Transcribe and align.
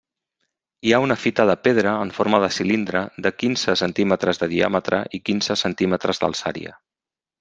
Hi 0.87 0.93
ha 0.95 0.99
una 1.03 1.17
fita 1.25 1.43
de 1.49 1.55
pedra 1.67 1.91
en 2.05 2.13
forma 2.15 2.39
de 2.45 2.49
cilindre 2.57 3.03
de 3.27 3.33
quinze 3.43 3.77
centímetres 3.83 4.41
de 4.45 4.49
diàmetre 4.55 5.03
i 5.19 5.21
quinze 5.29 5.59
centímetres 5.65 6.23
d'alçària. 6.25 6.75